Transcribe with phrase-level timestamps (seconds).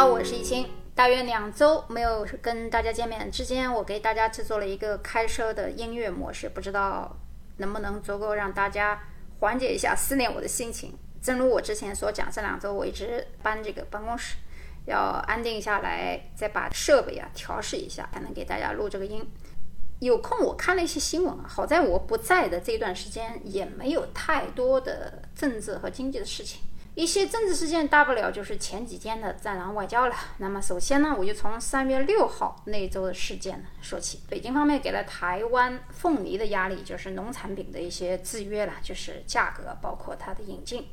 [0.00, 0.66] 好，我是易清。
[0.94, 7.14] 大约两周没有跟大家见面之间，我给大家制作了一个开车的音乐模式，不知道
[7.58, 8.98] 能不能足够让大家
[9.40, 10.98] 缓解一下思念我的心情。
[11.20, 14.36] 正如我之前所讲，这两周我一直搬这个办公室，
[14.86, 19.30] 要安定下来，再把设备啊调试一下，才能给大家录这个音。
[19.98, 26.62] 有空我看了一些新闻，好在我不在的这段时间，也没有太多的政治和经济的事情。
[27.00, 30.14] 一些政治事件，大不了就是前几天的“战狼外交”了。
[30.36, 34.20] 那么，首先呢，我就从三月六号那一周的事件说起。
[34.28, 40.88] 北京方面给了台湾凤梨的压力，就是农产品的一些制约了，就是价格，包括它的引进。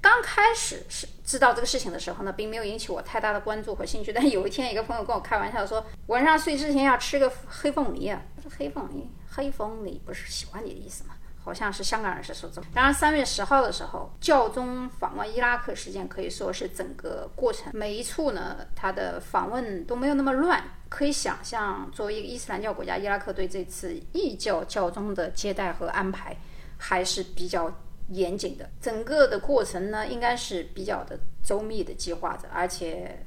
[0.00, 4.12] 刚开始是知道这个事情的时候呢，并没有引起我太大的关注和兴趣。
[4.12, 8.20] 但有一天，一个朋友跟我开玩笑说，晚上睡之前要吃个黑凤梨啊。
[8.34, 11.14] 我说黑凤梨，黑凤梨不是喜欢你的意思吗？
[11.44, 12.66] 好像是香港人是说这么。
[12.74, 20.62] 然三月十号的时候，教宗访问伊拉克事件可以说是整个过程每一处呢，他的访问都没有那么乱。
[20.88, 26.36] 可以想象，作为一个伊斯兰教国家，伊拉克对这次异教教宗的接待和安排
[26.76, 27.72] 还是比较
[28.10, 28.68] 严谨的。
[28.78, 32.46] 整个的过程呢，应该是比较的周密的计划着。
[32.52, 33.24] 而且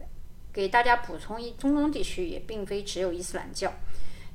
[0.54, 3.74] 给大家补充一，中东地区也并非只有伊斯兰教。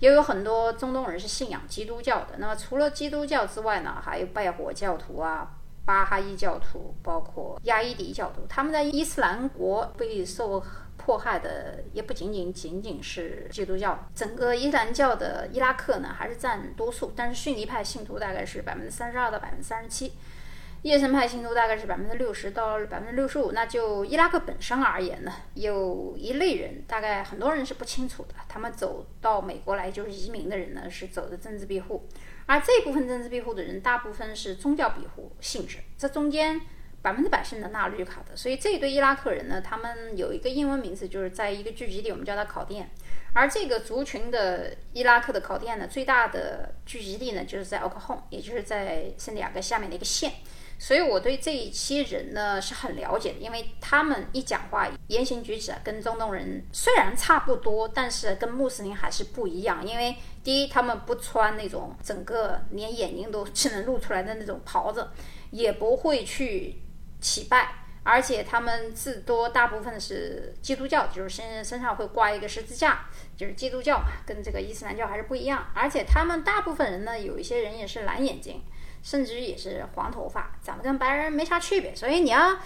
[0.01, 2.39] 也有很多中东人是信仰基督教的。
[2.39, 5.49] 那么除了基督教之外呢，还有拜火教徒啊、
[5.85, 8.45] 巴哈伊教徒，包括亚伊迪教徒。
[8.49, 10.63] 他们在伊斯兰国被受
[10.97, 14.07] 迫害的也不仅仅仅仅是基督教。
[14.15, 20.13] 整个伊斯兰教的伊拉克呢，还是占多数，但是逊尼派信徒大概是百分之三十二到百分之三十七。
[20.83, 23.53] 叶森派信徒大概是百分之六十到百分之六十五。
[23.53, 28.35] 那就伊拉克本身而言呢，有一类人，大概很多人是不清楚的。
[28.49, 32.09] 他们走到美国来就是移民的人呢，是走的政治庇护。
[32.47, 35.79] 而这部分政治庇护的人，大部分是宗教庇护性质。
[35.99, 36.59] 这中间
[37.03, 38.35] 百分之百是能拿绿卡的。
[38.35, 42.91] 所以这一对伊拉克人呢，他们有一个英文名字，就是在一个聚集地，我们叫它考店。
[43.35, 50.33] 而这个族群的伊拉克的考店呢，最大的聚集地呢，就是在奥克洪，也就是在圣地亚哥下面的一个县。
[50.83, 59.87] 所以我对这一些人呢是很了解的，因为他们一讲话、言行举止啊，跟中东人虽然差不多，但是跟穆斯林还是不一样。
[59.87, 65.07] 因为第一，他们不穿那种整个连眼睛都只能露出来的那种袍子，
[65.51, 66.81] 也不会去
[67.21, 73.05] 乞拜，而且他们至多大部分是基督教，就是身身上会挂一个十字架，
[73.37, 75.67] 就是基督教嘛，跟这个伊斯兰教还是不一样。
[75.75, 78.63] 而且他们大部分人呢，有一些人也是蓝眼睛。
[79.03, 82.59] 甚至于也是黄头发，长得跟白人没啥区别，所以你要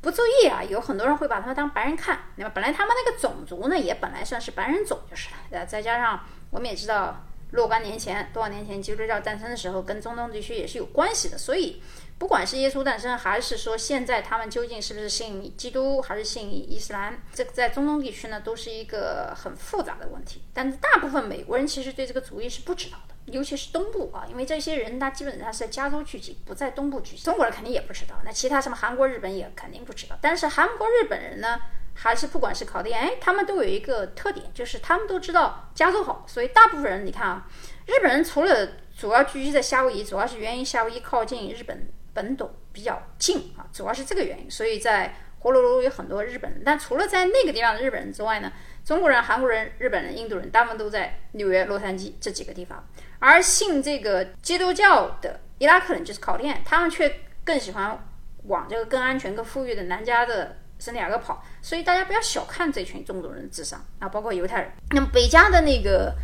[0.00, 2.20] 不注意啊，有很多人会把他当白人看。
[2.36, 5.36] 那么本来他们那个种族呢，也本来算是白人种就是了。
[5.50, 11.38] 呃，再加上我们也知道，若干年前、多少年前基督教诞生的时候，跟中东地区也是有关系的。
[11.38, 11.82] 所以
[12.18, 20.42] 不管是耶稣诞生，还是说现在他们究竟是不是信基督，还是信伊斯兰，这个在中东地区呢，都是一个很复杂的问题。
[20.52, 23.13] 但是大部分美国人其实对这个主义是不知道的。
[23.26, 27.22] 尤其是东部啊，因为这些人他基本上是在加州聚集，不在东部聚集。
[27.22, 30.16] 中国人肯定也不知道，那其他什么韩国、日本也肯定不知道。
[30.20, 31.58] 但是韩国、日本人呢，
[31.94, 36.24] 还是不管是考店，哎，他们都有一个特点，就是他们都知道加州好。
[36.28, 37.48] 所以大部分人，你看啊，
[37.86, 44.50] 日本人除了主要聚集在夏威夷，主要是原因夏威夷靠近日本本岛比较近啊，主要是这个原因。
[44.50, 48.52] 所以在火炉炉有很多日本人，但除了在那个地方的日本人之外呢？
[48.84, 52.86] 中国人、韩国人、日本人、印度人，大部分都在纽约、洛杉矶这几个地方。
[53.18, 57.98] 而信这个基督教的伊拉克人就是考店，他们却更喜欢
[58.44, 61.42] 往这个更安全、更富裕的南加的圣地亚哥跑。
[61.62, 64.70] 所以大家不要小看这群中东人的智商啊，包括犹太人。
[64.90, 66.14] 那么北加的那个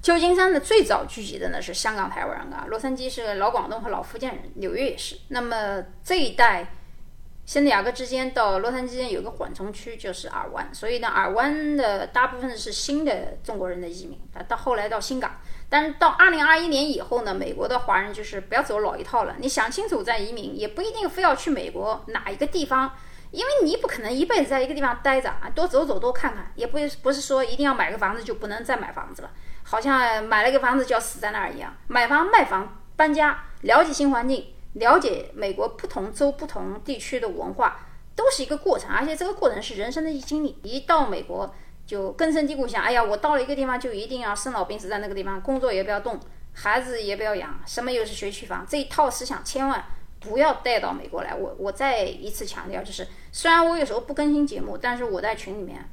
[0.00, 5.16] 旧金山的最早聚集的呢是香港、台湾人啊，洛杉矶是老广东和老福建人，纽约也是。
[5.28, 6.68] 那么这一代。
[7.46, 14.18] 现在雅各之间到洛杉矶之间有个缓冲区，就是尔湾，所以呢，尔湾的大部分是新的中国人的移民，
[14.48, 15.38] 到后来到新港，
[15.68, 22.90] 但是到二零二一年以后呢，美国的华人就是不要走老一套了，你想清楚再移民，也不一定非要去美国哪一个地方，
[23.30, 29.30] 因为你不可能一辈子在一个地方待着啊，多走走多看看，也不不是说一定要买个房子就不能再买房子了，
[29.64, 34.46] 好像买了个房子就要死在那儿一样，买房卖房搬家，了解新环境。
[34.74, 40.56] 了解美国不同州、不同地区的文化，都是一个过程，而且这个过程是人生的一经历。
[40.62, 41.52] 一到美国
[41.86, 46.18] 就根深蒂固想，哎呀，我到了一个地方就一定要生老病死在那个地方，工作也不要动，
[46.52, 49.84] 孩子也不要养，什么又是学区房，这一套思想千万
[50.20, 51.34] 不要带到美国来。
[51.34, 55.88] 我我再一次强调，就是虽然我有时候不更新节目，但是我在群里面，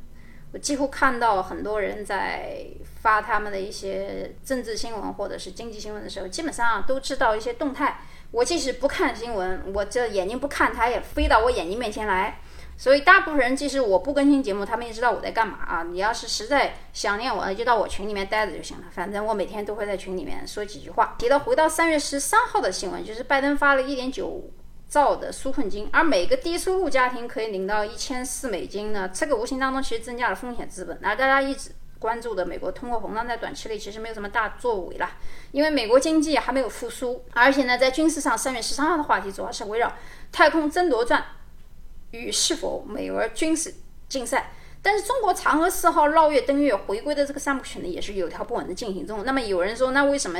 [0.53, 2.65] 我几乎看到很多人在
[3.01, 8.01] 发他们的一些政治新闻或者是经济新闻的时候，基本上都知道一些动态。
[8.31, 12.39] 我即使不看新闻，我这眼睛不看，它也飞到我眼睛面前来。
[12.77, 15.83] 所以大部分人即使我不更新节目，他们也知道我在干嘛啊。
[15.83, 18.85] 你要是实在想念我，就到我群里面待着就行了。
[18.91, 21.15] 反正我每天都会在群里面说几句话。
[21.19, 24.41] 提到回到三月十三号的新闻，就是拜登发了一点九
[24.91, 29.09] 兆的纾困金，而每个低收入家庭可以领到一千四美金呢。
[29.13, 30.97] 这个无形当中其实增加了风险资本。
[31.01, 35.17] 那大家一直关注的美国通货膨胀在短期内其实没有什么大作为啦，
[35.51, 37.23] 因为美国经济还没有复苏。
[37.31, 39.93] 而且呢，在军事上，三月十三号的话题主要是围绕
[40.31, 41.25] 太空争夺战。
[42.11, 43.73] 与是否美俄军事
[44.09, 44.51] 竞赛，
[44.81, 49.23] 但是中国嫦娥四号绕月登月回归的这个三部曲呢，也是有条不紊的进行中。
[49.23, 50.37] 那么有人说，那为什么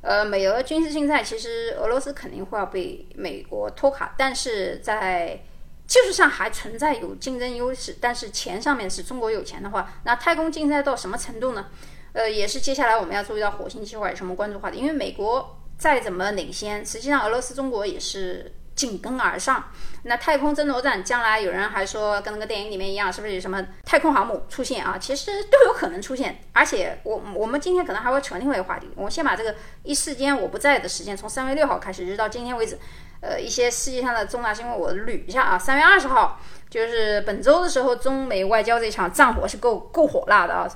[0.00, 5.40] 呃美俄军事竞赛，其实俄罗斯肯定会要被美国拖垮，但是在
[5.86, 11.66] 技术上还存在有竞争优势，但是钱上面是中国有钱的话，那太空竞赛到什么程度呢？
[12.12, 18.52] 呃，也是接下来我们要注意到火星计划有什么关注话题，因为美国再怎么领先，实际上俄罗斯、中国也是。
[18.78, 19.64] 紧跟而上，
[20.04, 24.96] 那太空争夺战将来有人还说跟那个电影里面一样，是不是有什么太空航母出现啊？
[24.96, 28.88] 其实都有可能出现，而且我我们今天可能还会扯另外一个话题。
[28.94, 32.78] 我先把这个一时间我不在的时间，从三月六号开始一直到今天为止，
[33.20, 35.58] 呃，一些世界上的重大新闻我捋一下啊。
[35.58, 36.40] 三月二十号
[36.70, 40.68] 就是本周的时候，中美外交这场战火是够够火辣的啊。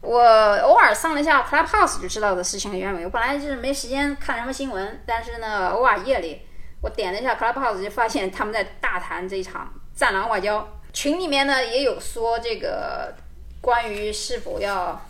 [0.00, 0.20] 我
[0.62, 3.04] 偶尔上了一下 Clubhouse 就知道的事情的原委。
[3.04, 6.42] 我本来就是没时间看什么新闻，但是呢，偶尔夜里。
[6.80, 10.66] 我点了一下 Clubhouse，就发现他们在大谈这场战狼外交。
[10.92, 13.14] 群里面呢也有说这个
[13.60, 15.00] 关于是否要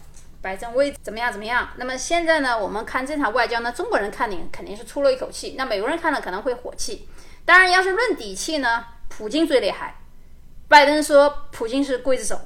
[0.43, 1.69] 摆正位怎么样怎么样。
[1.76, 7.09] 那么现在呢，我们看这场外交呢，中国人看你肯定是出了一口气，那美国人看了可能会火气。
[7.44, 9.97] 当然，要是论底气呢，普京最厉害。
[10.69, 12.41] 拜登说普京是刽子手，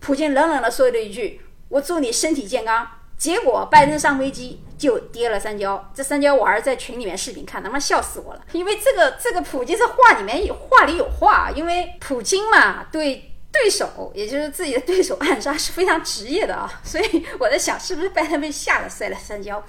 [0.00, 2.86] 普京冷冷的说了一句：“我祝你身体健康。”
[3.20, 8.40] 结果拜登上飞机就跌了三跤，这三跤我还是在群里面视频看，他妈笑死我了。
[8.52, 19.62] 因为这个这个普京这话里面有话里有话，因为普京嘛对对手，也就是自己的对手暗杀是非常职业的啊，所以我在想是不是拜登被吓得摔了三跤。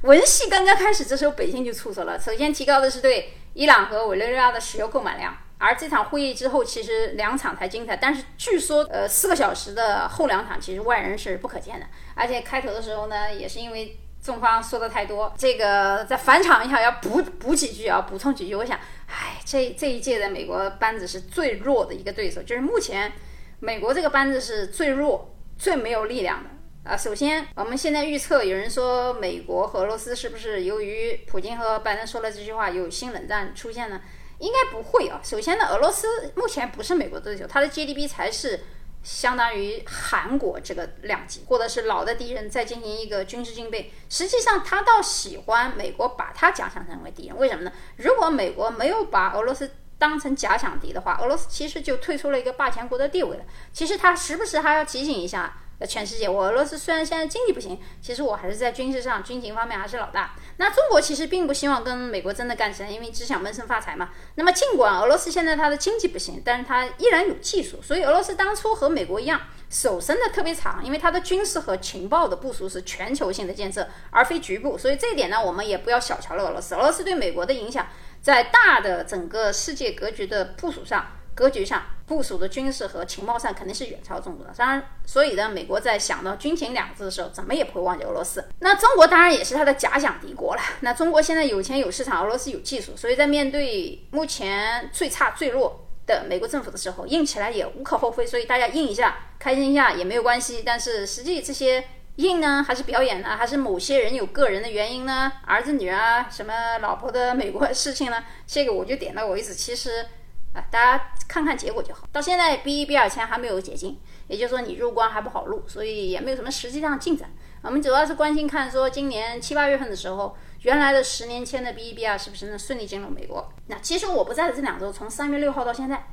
[0.00, 5.32] 文戏刚刚开始，这时候北京就出手了，首先提高的是对伊朗和委内瑞拉的石油购买量。
[5.60, 11.84] 而这场会议之后，其实两场才精彩，但是据说，呃，四个小时的后两场其实外人是不可见的。
[12.14, 18.54] 而且开头的时候呢，也是因为中方说的太多，这个在返场一下要补补几句啊，补充几句。
[18.54, 23.12] 我想，唉，这这一届的美国班子是最弱的一个对手，就是目前
[23.58, 26.96] 美国这个班子是最弱、最没有力量的啊。
[26.96, 34.00] 首先，我们现在预测，有人说美国和俄罗斯是不是由于普京和拜登说了这句话，有新冷战出现呢？
[34.40, 35.20] 应该不会啊。
[35.22, 38.60] 首先呢，俄罗斯目前不是美国对手，它的 GDP 才是
[39.02, 43.92] 相当于韩国这个量级，或者是老的敌人再进行一个军事军备。
[44.08, 47.36] 实际上，他倒喜欢美国把他假想成为敌人。
[47.38, 47.72] 为什么呢？
[47.96, 53.44] 如果美国没有把俄罗斯当成假想敌的话，俄罗斯其实就退出了一个霸权国的地位了。
[53.72, 55.62] 其实他时不时还要提醒一下。
[55.86, 60.34] 全世界，我俄罗斯虽然现在经济不行，其实我还是在军事上、军情方面还是老大。
[60.58, 64.10] 那中国其实并不希望跟美国真的干起来，因为只想闷声发财嘛。
[64.34, 74.76] 那么尽管俄罗斯现在它的经济不行，但是它依然有技术，所以俄罗斯当初和美国一样，手伸的特别长，因为它的军事和情报的部署是全球性的建设，而非局部。
[74.76, 76.74] 所以这一点呢，我们也不要小瞧了俄罗斯。
[76.74, 77.86] 俄罗斯对美国的影响，
[78.20, 81.12] 在大的整个世界格局的部署上。
[81.40, 88.46] 格局上部署的军事和情报上肯定是远超中国的，当然，所以呢，美国在想到军情两个字的时候，怎么也不会忘记俄罗斯。
[88.58, 90.60] 那中国当然也是他的假想敌国了。
[90.80, 98.26] 那中国现在有钱有市场，俄罗斯有技术，所以在面对目前最差最弱的美国政府的时候，硬起来也无可厚非。
[98.26, 100.62] 所以大家硬一下，开心一下也没有关系。
[100.62, 101.82] 但是实际这些
[102.16, 105.32] 硬呢，还是表演呢，还是某些人有个人的原因呢？
[105.46, 108.22] 儿子女啊，什么老婆的美国事情呢？
[108.46, 109.54] 这个我就点到为止。
[109.54, 110.04] 其实。
[110.52, 112.08] 啊，大家看看结果就好。
[112.12, 117.30] 到现在 B 一 B 二签还没有解禁，也就是说你入关还不好入，所以也没有什么实际上进展。
[117.62, 123.52] 我们主要是关心看说今年七八月份的时候，原来的十年签的 B 一 B 二是不是能顺利进入美国？
[123.68, 126.08] 那其实我不在的这两周，从三月六号到现在，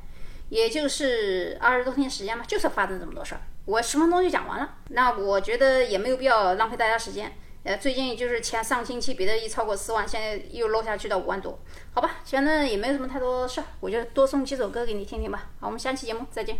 [0.50, 4.76] 也就是二十多天时间嘛，就是发生这么多事儿，我十分钟就讲完了。
[4.90, 7.32] 那我觉得也没有必要浪费大家时间。
[7.68, 11.58] 呃，最近就是前上星期比特币超过四万，现在又落下去到五万多，
[11.92, 15.50] 好吧，反正也没有什么太多事儿，我就多送几首歌给你听听吧。
[15.60, 16.56] 好，我们下期节目再见。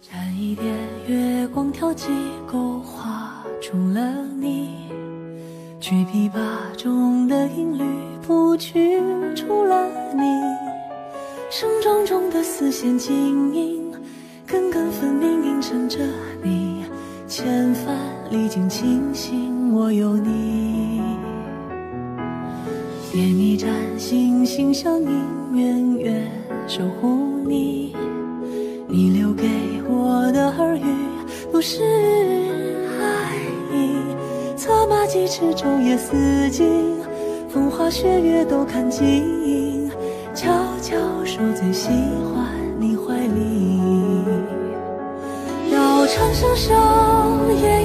[0.00, 0.74] 沾一点
[1.06, 2.08] 月光跳几
[2.50, 4.00] 勾画出了
[4.40, 4.88] 你，
[5.78, 7.84] 去琵琶中的音律
[8.26, 9.02] 谱曲
[9.36, 10.22] 出了你，
[11.50, 13.92] 盛装中的丝线晶莹，
[14.46, 15.98] 根根分明映衬着
[16.42, 16.86] 你。
[17.28, 17.96] 千帆
[18.32, 21.02] 历经清醒，我有你。
[23.12, 25.06] 点一盏星星，向你
[25.52, 26.32] 圆圆。
[26.66, 27.08] 守护
[27.44, 27.94] 你。
[28.88, 29.44] 你留给
[29.86, 30.84] 我的耳语
[31.52, 31.82] 都是
[33.02, 33.36] 爱
[33.70, 36.64] 意，策马疾驰昼夜四季，
[37.50, 39.90] 风花雪月都看尽，
[40.34, 40.96] 悄悄
[41.26, 41.90] 说最喜
[42.32, 42.46] 欢
[42.78, 43.82] 你怀里。
[45.70, 46.76] 要长生生，
[47.60, 47.81] 也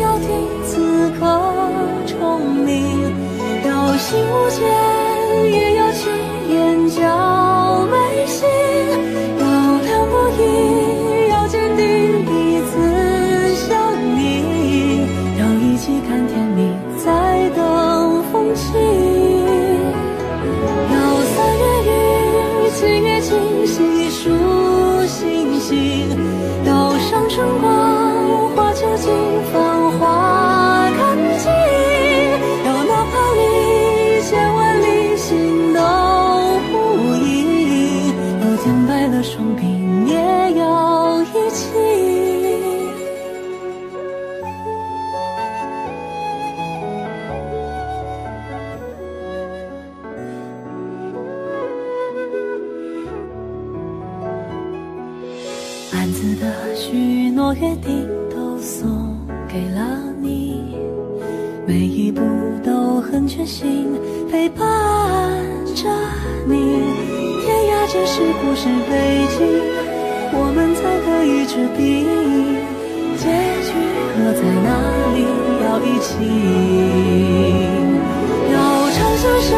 [1.19, 3.11] 要听此刻虫鸣；
[3.63, 4.49] 都心无
[55.97, 59.81] 暗自的许诺约定都送给了
[60.21, 60.75] 你，
[61.65, 62.21] 每一步
[62.63, 63.87] 都很全心
[64.31, 64.61] 陪伴
[65.73, 65.89] 着
[66.45, 66.55] 你。
[67.41, 69.41] 天涯只是不是北京，
[70.33, 72.05] 我们才可以执笔。
[73.17, 73.25] 结
[73.65, 73.73] 局
[74.13, 74.69] 何在哪
[75.15, 75.25] 里？
[75.65, 76.13] 要一起，
[78.53, 78.55] 要
[78.91, 79.49] 长相守，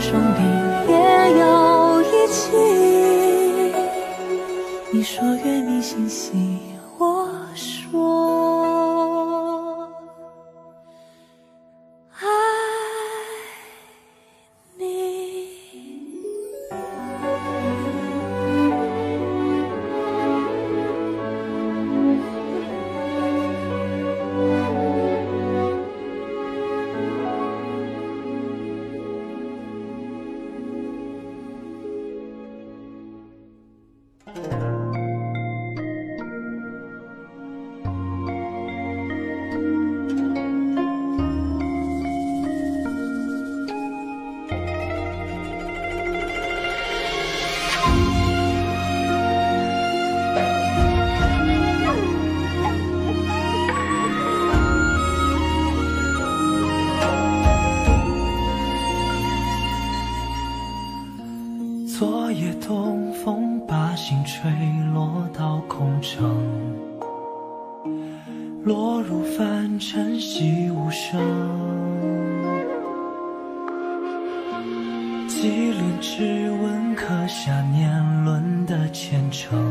[0.00, 0.40] 生命
[0.88, 2.50] 也有一起。
[4.90, 6.49] 你说愿你星稀。
[62.00, 64.50] 昨夜东风把心吹
[64.94, 66.34] 落到空城，
[68.64, 71.20] 落入凡尘细无声。
[75.28, 79.62] 几轮指纹刻下年轮的虔诚，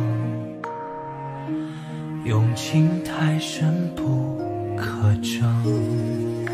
[2.25, 4.37] 用情太深不
[4.77, 6.48] 可证。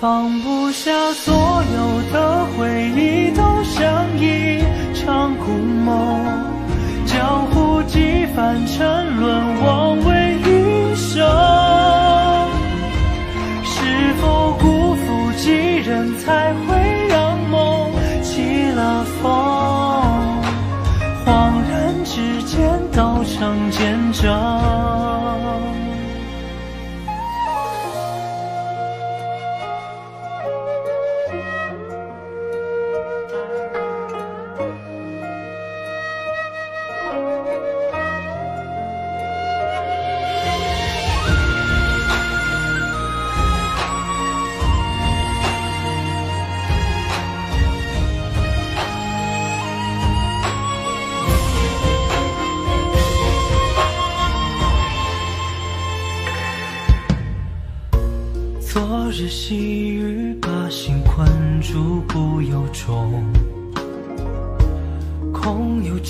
[0.00, 2.77] 放不下所有的回忆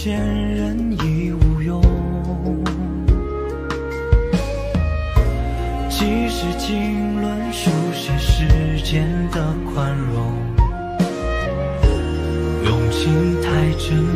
[0.00, 0.16] 见
[0.54, 1.82] 人已无用。
[5.90, 10.32] 即使经纶书写世间的宽容，
[12.64, 14.07] 用情太真。